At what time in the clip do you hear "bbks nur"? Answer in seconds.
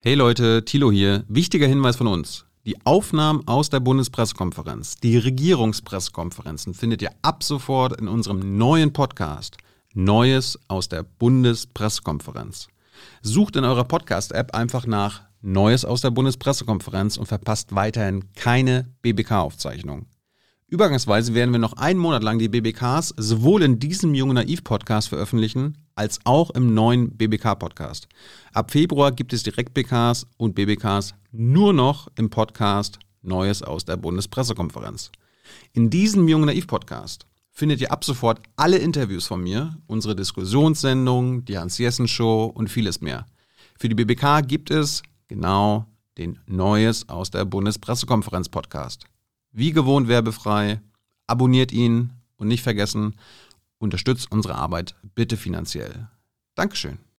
30.54-31.72